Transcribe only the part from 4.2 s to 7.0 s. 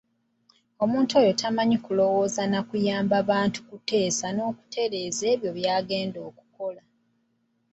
n'okutereeza by'agenda okukola.